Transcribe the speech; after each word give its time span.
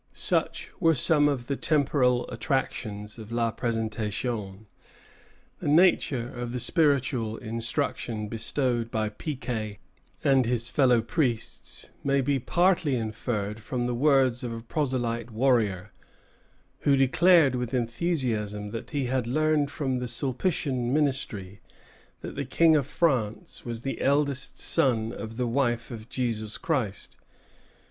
Such 0.15 0.71
were 0.79 0.95
some 0.95 1.27
of 1.29 1.45
the 1.45 1.55
temporal 1.55 2.27
attractions 2.31 3.19
of 3.19 3.31
La 3.31 3.51
Présentation. 3.51 4.65
The 5.59 5.67
nature 5.67 6.27
of 6.27 6.53
the 6.53 6.59
spiritual 6.59 7.37
instruction 7.37 8.27
bestowed 8.27 8.89
by 8.89 9.09
Piquet 9.09 9.77
and 10.23 10.43
his 10.47 10.71
fellow 10.71 11.03
priests 11.03 11.91
may 12.03 12.19
be 12.19 12.39
partly 12.39 12.95
inferred 12.95 13.59
from 13.59 13.85
the 13.85 13.93
words 13.93 14.43
of 14.43 14.51
a 14.51 14.61
proselyte 14.63 15.29
warrior, 15.29 15.91
who 16.79 16.95
declared 16.97 17.53
with 17.53 17.71
enthusiasm 17.75 18.71
that 18.71 18.89
he 18.89 19.05
had 19.05 19.27
learned 19.27 19.69
from 19.69 19.99
the 19.99 20.07
Sulpitian 20.07 20.91
missionary 20.91 21.61
that 22.21 22.35
the 22.35 22.45
King 22.45 22.75
of 22.75 22.87
France 22.87 23.63
was 23.65 23.83
the 23.83 24.01
eldest 24.01 24.57
son 24.57 25.11
of 25.13 25.37
the 25.37 25.45
wife 25.45 25.91
of 25.91 26.09
Jesus 26.09 26.57
Christ. 26.57 27.17